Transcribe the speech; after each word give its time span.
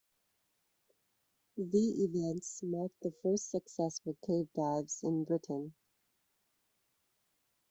The 1.57 2.03
events 2.05 2.63
marked 2.63 3.01
the 3.03 3.13
first 3.21 3.51
successful 3.51 4.17
cave 4.25 4.47
dives 4.55 5.03
in 5.03 5.25
Britain. 5.25 5.75